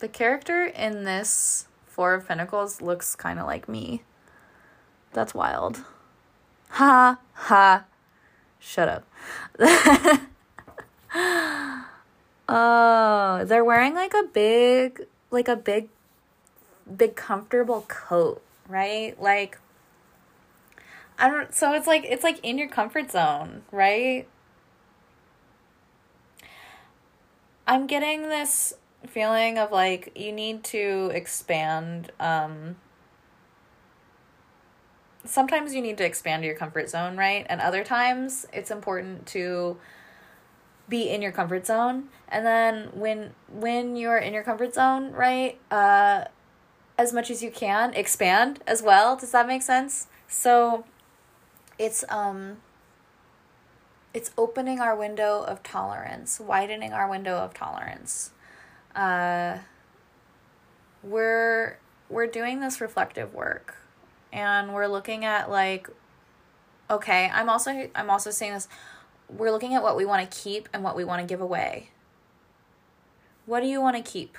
[0.00, 4.02] The character in this Four of Pentacles looks kind of like me.
[5.12, 5.84] That's wild.
[6.70, 7.84] Ha ha
[8.58, 9.04] Shut up.
[12.48, 15.88] oh, they're wearing like a big, like a big,
[16.96, 19.20] big comfortable coat, right?
[19.20, 19.58] Like,
[21.20, 24.26] I don't, so it's like, it's like in your comfort zone, right?
[27.66, 28.74] I'm getting this
[29.06, 32.76] feeling of like you need to expand um
[35.24, 37.46] sometimes you need to expand your comfort zone, right?
[37.48, 39.76] And other times it's important to
[40.88, 42.08] be in your comfort zone.
[42.28, 45.58] And then when when you're in your comfort zone, right?
[45.70, 46.24] Uh
[46.98, 49.16] as much as you can, expand as well.
[49.16, 50.08] Does that make sense?
[50.28, 50.84] So
[51.80, 52.58] it's um
[54.12, 58.32] it's opening our window of tolerance, widening our window of tolerance.
[58.94, 59.58] Uh
[61.02, 61.78] we're
[62.10, 63.76] we're doing this reflective work
[64.32, 65.88] and we're looking at like
[66.90, 68.68] okay i'm also i'm also saying this
[69.30, 71.88] we're looking at what we want to keep and what we want to give away
[73.46, 74.36] what do you want to keep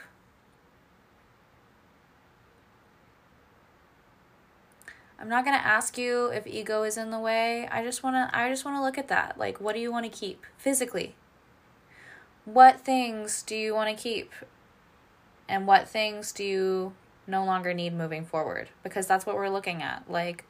[5.22, 7.68] i'm not going to ask you if ego is in the way.
[7.72, 9.38] I just want to i just want to look at that.
[9.38, 11.16] Like what do you want to keep physically?
[12.46, 14.32] What things do you want to keep?
[15.48, 16.94] And what things do you
[17.28, 18.70] no longer need moving forward?
[18.84, 20.10] Because that's what we're looking at.
[20.10, 20.46] Like,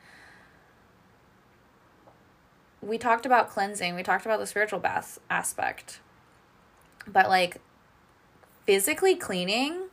[2.82, 6.00] we talked about cleansing, we talked about the spiritual bath aspect,
[7.06, 7.58] but like,
[8.66, 9.90] physically cleaning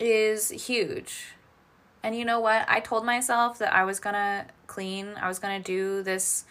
[0.00, 1.35] is huge.
[2.06, 2.64] And you know what?
[2.68, 6.44] I told myself that I was gonna clean, I was gonna do this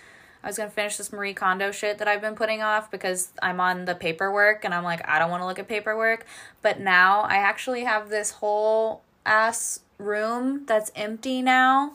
[0.43, 3.61] I was gonna finish this Marie Kondo shit that I've been putting off because I'm
[3.61, 6.25] on the paperwork and I'm like, I don't wanna look at paperwork.
[6.61, 11.93] But now I actually have this whole ass room that's empty now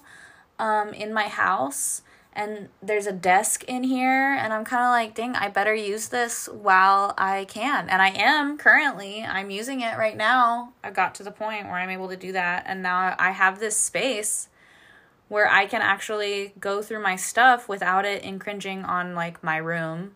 [0.58, 2.00] um, in my house.
[2.40, 6.08] And there's a desk in here, and I'm kind of like, dang, I better use
[6.08, 7.90] this while I can.
[7.90, 10.72] And I am currently, I'm using it right now.
[10.82, 13.60] I got to the point where I'm able to do that, and now I have
[13.60, 14.48] this space
[15.28, 20.14] where I can actually go through my stuff without it infringing on like my room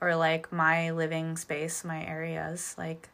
[0.00, 2.76] or like my living space, my areas.
[2.78, 3.08] Like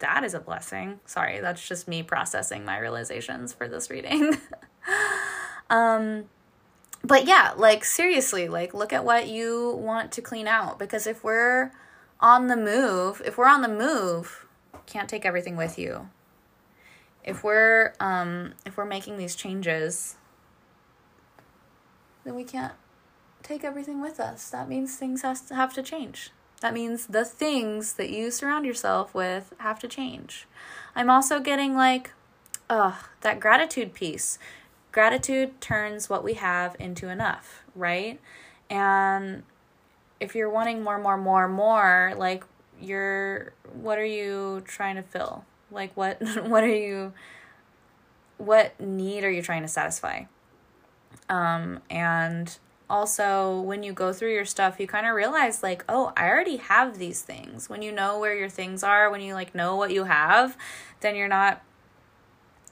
[0.00, 1.00] that is a blessing.
[1.06, 4.36] Sorry, that's just me processing my realizations for this reading.
[5.70, 6.26] um
[7.02, 11.22] but yeah, like seriously, like look at what you want to clean out because if
[11.22, 11.70] we're
[12.20, 14.46] on the move, if we're on the move,
[14.86, 16.08] can't take everything with you.
[17.24, 20.16] If we're um if we're making these changes,
[22.24, 22.74] then we can't
[23.42, 24.50] take everything with us.
[24.50, 26.30] That means things has to have to change.
[26.60, 30.46] That means the things that you surround yourself with have to change.
[30.94, 32.12] I'm also getting like,
[32.70, 34.38] ugh, that gratitude piece.
[34.96, 38.18] Gratitude turns what we have into enough, right?
[38.70, 39.42] And
[40.20, 42.44] if you're wanting more, more, more, more, like
[42.80, 45.44] you're, what are you trying to fill?
[45.70, 47.12] Like what, what are you,
[48.38, 50.22] what need are you trying to satisfy?
[51.28, 52.56] Um, and
[52.88, 56.56] also, when you go through your stuff, you kind of realize, like, oh, I already
[56.56, 57.68] have these things.
[57.68, 60.56] When you know where your things are, when you like know what you have,
[61.00, 61.62] then you're not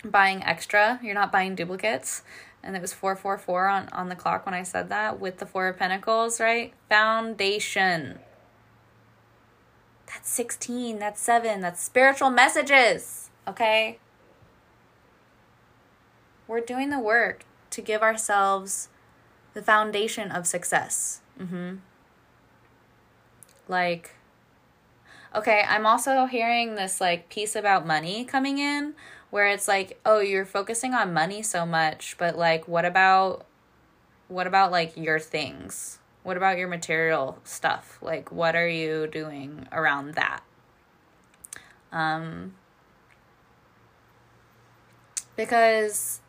[0.04, 2.22] buying extra, you're not buying duplicates.
[2.62, 5.68] And it was 444 on, on the clock when I said that with the Four
[5.68, 6.72] of Pentacles, right?
[6.88, 8.20] Foundation.
[10.06, 13.98] That's 16, that's 7, that's spiritual messages, okay?
[16.48, 18.88] We're doing the work to give ourselves
[19.52, 21.20] the foundation of success.
[21.40, 21.76] Mm-hmm.
[23.68, 24.12] Like,
[25.34, 28.94] okay, I'm also hearing this like piece about money coming in
[29.34, 33.44] where it's like, oh, you're focusing on money so much, but like, what about,
[34.28, 35.98] what about like your things?
[36.22, 37.98] What about your material stuff?
[38.00, 40.44] Like, what are you doing around that?
[41.90, 42.54] Um,
[45.34, 46.20] because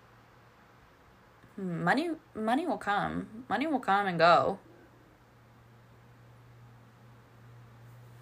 [1.55, 3.45] money money will come.
[3.47, 4.57] Money will come and go.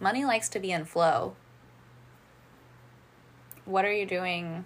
[0.02, 1.38] Money likes to be in flow.
[3.64, 4.66] What are you doing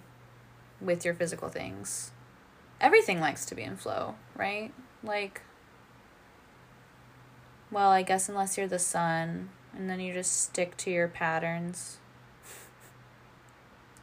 [0.79, 2.11] with your physical things?
[2.79, 4.71] Everything likes to be in flow, right?
[5.03, 5.41] Like
[7.69, 11.97] well, I guess unless you're the sun and then you just stick to your patterns.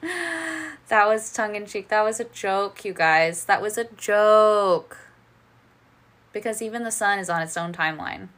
[0.02, 1.88] that was tongue in cheek.
[1.88, 3.46] That was a joke, you guys.
[3.46, 4.98] That was a joke.
[6.32, 8.28] Because even the sun is on its own timeline.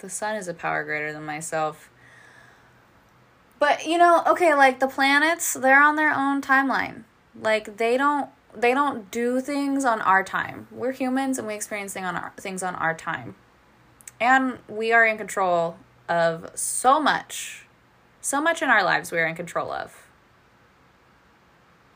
[0.00, 1.90] The sun is a power greater than myself.
[3.58, 7.04] But you know, okay, like the planets, they're on their own timeline.
[7.40, 10.68] Like they don't they don't do things on our time.
[10.70, 13.36] We're humans and we experience thing on our, things on our time.
[14.20, 15.76] And we are in control
[16.08, 17.68] of so much
[18.20, 20.06] so much in our lives we are in control of.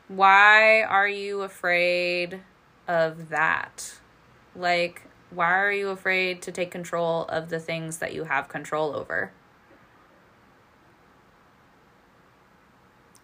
[0.07, 2.41] Why are you afraid
[2.87, 3.99] of that?
[4.55, 8.95] Like, why are you afraid to take control of the things that you have control
[8.95, 9.31] over?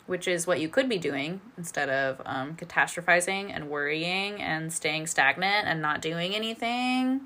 [0.09, 5.05] Which is what you could be doing instead of um, catastrophizing and worrying and staying
[5.05, 7.21] stagnant and not doing anything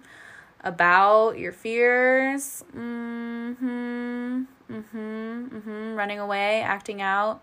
[0.66, 2.66] about your fears.
[2.76, 4.44] Mm-hmm.
[4.70, 5.58] Mm-hmm.
[5.58, 5.96] Mm-hmm.
[5.96, 7.42] Running away, acting out,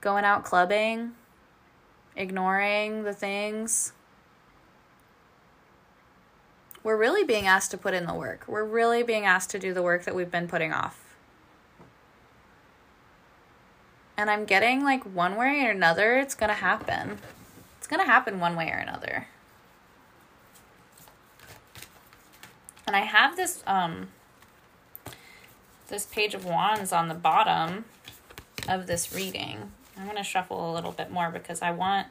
[0.00, 1.12] going out clubbing,
[2.16, 3.92] ignoring the things.
[6.82, 8.46] We're really being asked to put in the work.
[8.48, 10.99] We're really being asked to do the work that we've been putting off.
[14.20, 17.16] And I'm getting like one way or another, it's gonna happen.
[17.78, 19.28] It's gonna happen one way or another.
[22.86, 24.08] And I have this um
[25.88, 27.86] this page of wands on the bottom
[28.68, 29.72] of this reading.
[29.96, 32.06] I'm going to shuffle a little bit more because I want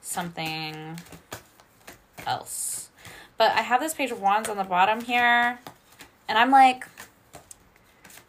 [0.00, 0.98] something
[2.26, 2.88] else.
[3.36, 5.58] But I have this page of wands on the bottom here,
[6.26, 6.86] and I'm like,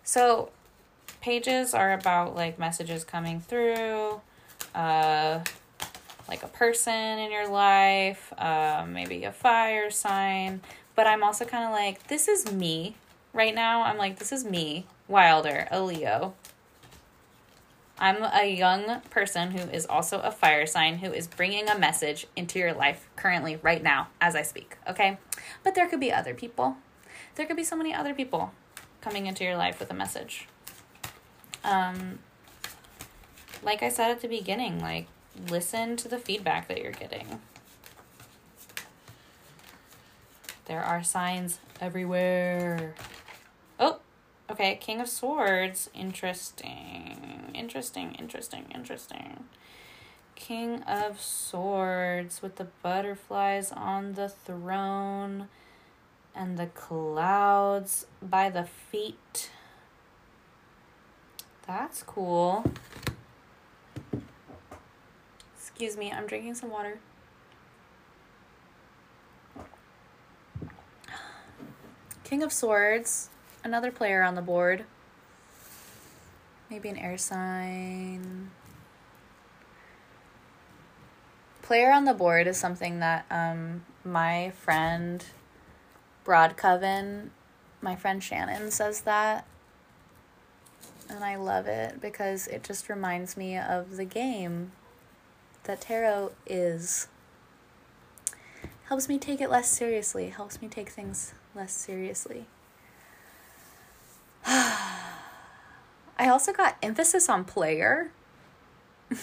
[0.03, 0.51] so
[1.21, 4.21] pages are about like messages coming through,
[4.75, 5.39] uh,
[6.27, 10.61] like a person in your life, uh, maybe a fire sign.
[10.95, 12.95] But I'm also kind of like, this is me
[13.33, 13.83] right now.
[13.83, 16.33] I'm like, this is me, Wilder, a Leo.
[17.99, 22.27] I'm a young person who is also a fire sign who is bringing a message
[22.35, 24.77] into your life currently, right now, as I speak.
[24.87, 25.17] Okay.
[25.63, 26.77] But there could be other people.
[27.35, 28.51] There could be so many other people
[29.01, 30.47] coming into your life with a message.
[31.63, 32.19] Um,
[33.63, 35.07] like I said at the beginning, like
[35.49, 37.41] listen to the feedback that you're getting.
[40.65, 42.93] There are signs everywhere.
[43.79, 43.99] Oh,
[44.51, 44.75] okay.
[44.75, 45.89] King of Swords.
[45.93, 47.51] Interesting.
[47.53, 49.45] Interesting, interesting, interesting.
[50.35, 55.47] King of Swords with the butterflies on the throne
[56.35, 59.49] and the clouds by the feet.
[61.67, 62.63] That's cool.
[65.57, 66.99] Excuse me, I'm drinking some water.
[72.23, 73.29] King of Swords,
[73.63, 74.85] another player on the board.
[76.69, 78.51] Maybe an air sign.
[81.61, 85.23] Player on the board is something that um, my friend
[86.25, 87.29] Broadcoven,
[87.81, 89.45] my friend Shannon says that
[91.09, 94.71] and I love it because it just reminds me of the game
[95.63, 97.07] that tarot is.
[98.85, 102.45] Helps me take it less seriously, helps me take things less seriously.
[104.45, 108.11] I also got emphasis on player.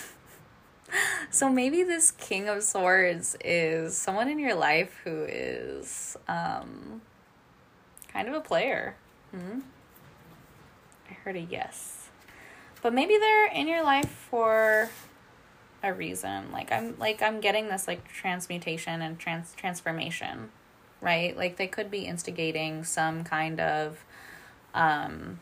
[1.31, 7.01] so maybe this King of Swords is someone in your life who is um,
[8.09, 8.97] kind of a player.
[9.31, 9.61] Hmm?
[11.11, 12.09] I heard a yes.
[12.83, 14.91] But maybe they're in your life for
[15.83, 16.51] a reason.
[16.53, 20.51] Like I'm like I'm getting this like transmutation and trans transformation,
[21.01, 21.37] right?
[21.37, 24.05] Like they could be instigating some kind of
[24.75, 25.41] um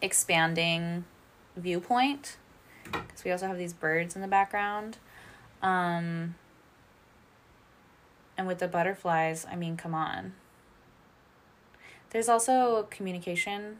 [0.00, 1.04] expanding
[1.56, 2.36] viewpoint
[2.90, 4.98] because we also have these birds in the background.
[5.62, 6.34] Um
[8.36, 10.32] and with the butterflies, I mean, come on.
[12.10, 13.78] There's also communication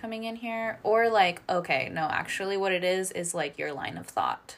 [0.00, 3.98] coming in here or like okay no actually what it is is like your line
[3.98, 4.56] of thought.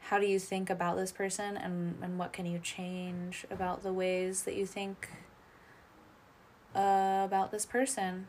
[0.00, 3.92] How do you think about this person and and what can you change about the
[3.92, 5.08] ways that you think
[6.74, 8.26] uh, about this person?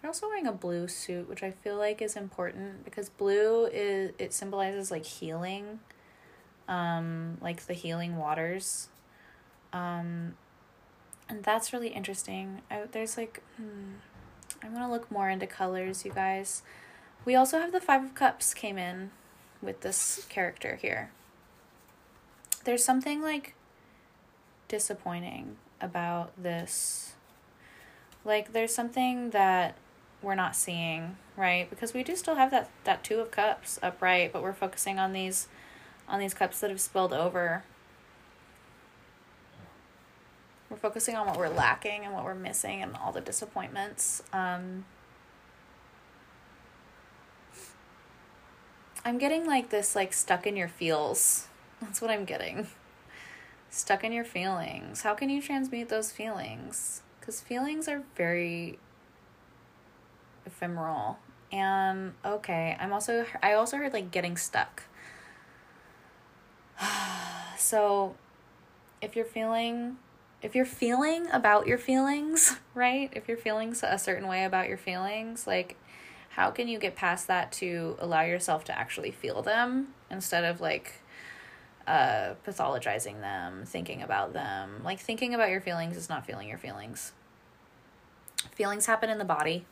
[0.00, 4.12] They're also wearing a blue suit which i feel like is important because blue is
[4.18, 5.80] it symbolizes like healing
[6.68, 8.88] um like the healing waters.
[9.72, 10.34] Um
[11.28, 12.62] and that's really interesting.
[12.70, 13.94] I, there's like, hmm,
[14.62, 16.62] I'm gonna look more into colors, you guys.
[17.24, 19.10] We also have the Five of Cups came in
[19.60, 21.10] with this character here.
[22.64, 23.54] There's something like
[24.68, 27.14] disappointing about this.
[28.24, 29.76] Like, there's something that
[30.22, 31.68] we're not seeing, right?
[31.70, 35.12] Because we do still have that that Two of Cups upright, but we're focusing on
[35.12, 35.48] these
[36.08, 37.64] on these cups that have spilled over
[40.68, 44.22] we're focusing on what we're lacking and what we're missing and all the disappointments.
[44.32, 44.84] Um,
[49.04, 51.46] I'm getting like this, like stuck in your feels.
[51.80, 52.66] That's what I'm getting.
[53.70, 55.02] Stuck in your feelings.
[55.02, 57.02] How can you transmute those feelings?
[57.20, 58.78] Because feelings are very
[60.44, 61.18] ephemeral.
[61.52, 64.82] And okay, I'm also, I also heard like getting stuck.
[67.58, 68.16] so
[69.00, 69.98] if you're feeling
[70.46, 73.10] if you're feeling about your feelings, right?
[73.12, 75.76] If you're feeling a certain way about your feelings, like
[76.30, 80.60] how can you get past that to allow yourself to actually feel them instead of
[80.60, 81.02] like
[81.88, 84.82] uh pathologizing them, thinking about them.
[84.84, 87.12] Like thinking about your feelings is not feeling your feelings.
[88.52, 89.66] Feelings happen in the body.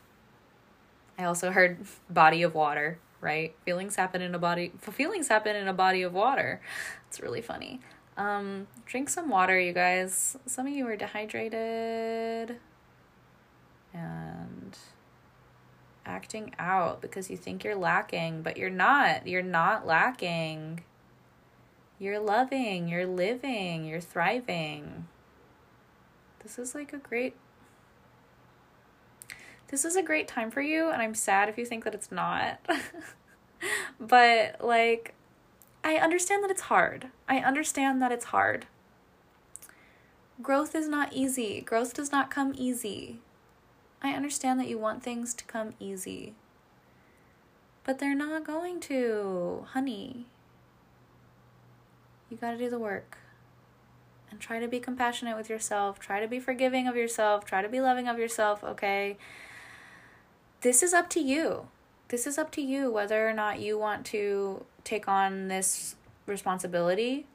[1.16, 3.55] I also heard body of water, right?
[3.64, 6.61] Feelings happen in a body feelings happen in a body of water.
[7.09, 7.79] It's really funny.
[8.17, 10.37] Um, drink some water, you guys.
[10.47, 12.59] Some of you are dehydrated
[13.93, 14.79] and
[16.07, 19.27] acting out because you think you're lacking, but you're not.
[19.27, 20.85] You're not lacking.
[21.99, 25.07] You're loving, you're living, you're thriving.
[26.43, 27.37] This is like a great
[29.69, 32.12] this is a great time for you and I'm sad if you think that it's
[32.12, 32.61] not.
[34.01, 35.15] but like
[35.87, 37.09] I understand that it's hard.
[37.28, 38.64] I understand that it's hard.
[40.43, 41.61] growth is not easy.
[41.61, 43.20] Growth does not come easy.
[44.03, 46.35] I understand that you want things to come easy.
[47.85, 50.24] But they're not going to, honey.
[52.30, 53.18] You got to do the work.
[54.30, 56.01] And try to be compassionate with yourself.
[56.01, 57.45] Try to be forgiving of yourself.
[57.45, 59.18] Try to be loving of yourself, okay?
[60.62, 61.68] This is up to you.
[62.09, 65.97] This is up to you whether or not you want to take on this
[66.27, 67.27] responsibility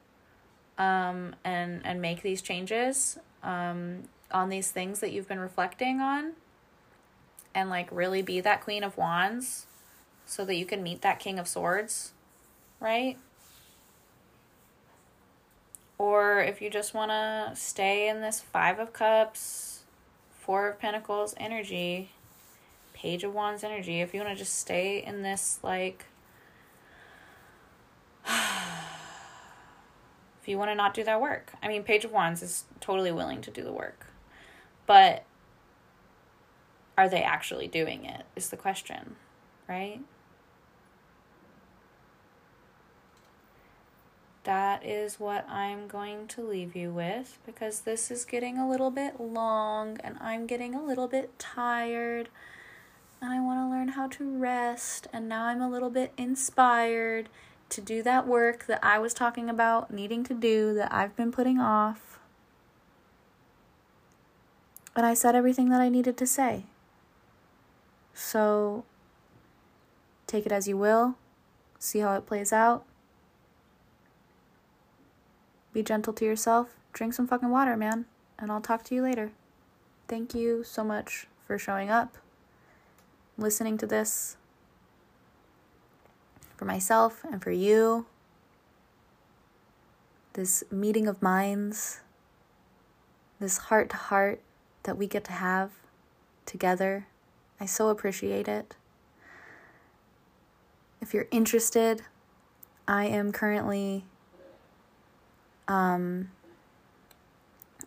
[0.78, 6.32] um, and and make these changes um, on these things that you've been reflecting on
[7.54, 9.66] and like really be that queen of wands
[10.24, 12.12] so that you can meet that king of swords
[12.80, 13.18] right?
[15.98, 19.84] Or if you just want to stay in this five of cups
[20.30, 22.10] four of pentacles energy
[23.00, 26.04] page of wands energy if you want to just stay in this like
[28.28, 28.34] if
[30.46, 31.52] you want to not do that work.
[31.62, 34.06] I mean, Page of Wands is totally willing to do the work.
[34.86, 35.24] But
[36.98, 38.24] are they actually doing it?
[38.36, 39.16] Is the question,
[39.68, 40.00] right?
[44.44, 48.90] That is what I'm going to leave you with because this is getting a little
[48.90, 52.30] bit long and I'm getting a little bit tired
[53.20, 57.28] and I want to learn how to rest and now I'm a little bit inspired
[57.70, 61.30] to do that work that I was talking about needing to do that I've been
[61.30, 62.18] putting off.
[64.96, 66.64] And I said everything that I needed to say.
[68.12, 68.84] So
[70.26, 71.14] take it as you will,
[71.78, 72.84] see how it plays out.
[75.72, 76.76] Be gentle to yourself.
[76.92, 78.06] Drink some fucking water, man.
[78.38, 79.30] And I'll talk to you later.
[80.08, 82.18] Thank you so much for showing up,
[83.40, 84.36] listening to this
[86.56, 88.06] for myself and for you.
[90.34, 92.00] This meeting of minds,
[93.40, 94.40] this heart to heart
[94.84, 95.70] that we get to have
[96.46, 97.06] together.
[97.58, 98.76] I so appreciate it.
[101.00, 102.02] If you're interested,
[102.86, 104.04] I am currently
[105.66, 106.30] um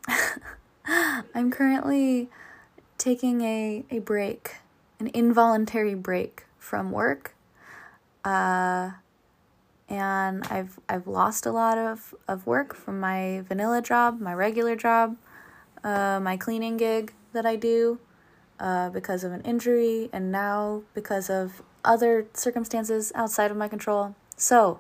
[0.86, 2.30] I'm currently
[2.98, 4.56] taking a, a break,
[5.00, 7.36] an involuntary break from work
[8.24, 8.92] uh,
[9.90, 14.76] and I've I've lost a lot of, of work from my vanilla job, my regular
[14.76, 15.18] job,
[15.84, 18.00] uh, my cleaning gig that I do
[18.60, 24.16] uh, because of an injury, and now because of other circumstances outside of my control.
[24.38, 24.80] So,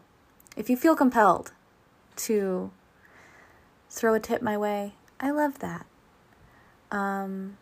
[0.55, 1.51] if you feel compelled
[2.15, 2.71] to
[3.89, 5.85] throw a tip my way, I love that.
[6.91, 7.57] Um,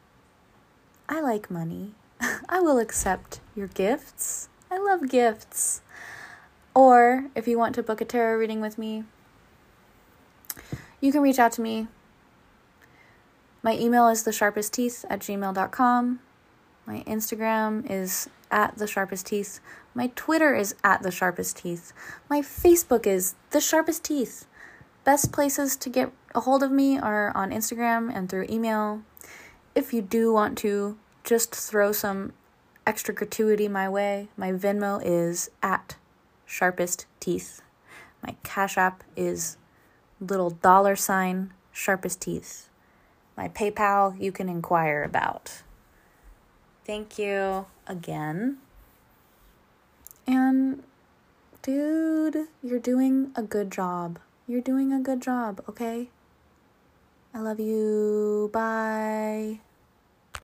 [1.10, 1.95] I like money.
[2.49, 4.49] I will accept your gifts.
[4.69, 5.82] I love gifts.
[6.74, 9.03] Or if you want to book a tarot reading with me,
[10.99, 11.88] you can reach out to me.
[13.63, 16.19] My email is the sharpest teeth at gmail.com.
[16.86, 19.59] My Instagram is at the sharpest teeth.
[19.93, 21.93] My Twitter is at the sharpest teeth.
[22.30, 24.47] My Facebook is the sharpest teeth.
[25.03, 29.01] Best places to get a hold of me are on Instagram and through email.
[29.76, 32.34] If you do want to just throw some
[32.86, 35.95] extra gratuity my way, my Venmo is at
[36.45, 37.61] sharpest teeth.
[38.22, 39.57] My Cash App is
[40.19, 42.69] little dollar sign sharpest teeth.
[43.38, 45.63] My PayPal you can inquire about.
[46.86, 48.57] Thank you again.
[50.28, 50.84] And
[51.61, 54.19] dude, you're doing a good job.
[54.47, 56.09] You're doing a good job, okay?
[57.34, 58.49] I love you.
[58.51, 59.61] Bye.